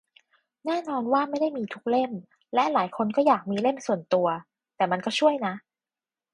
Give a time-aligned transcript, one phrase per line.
[0.65, 2.11] แน่นอนว่าไม่ได้มีทุกเล่ม
[2.53, 4.27] และหลายคนก็อยากมีเล่มส่วนตัว
[4.75, 5.53] แต่มันก็ช่วยนะ